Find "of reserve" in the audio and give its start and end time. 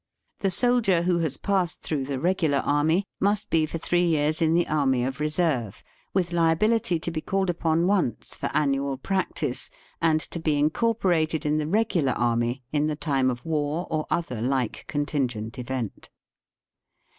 5.03-5.83